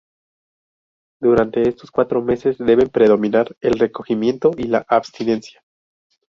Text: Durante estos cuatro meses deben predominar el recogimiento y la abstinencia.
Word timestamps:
Durante 1.21 1.61
estos 1.61 1.91
cuatro 1.91 2.23
meses 2.23 2.57
deben 2.57 2.89
predominar 2.89 3.55
el 3.59 3.73
recogimiento 3.77 4.49
y 4.57 4.63
la 4.63 4.83
abstinencia. 4.89 5.61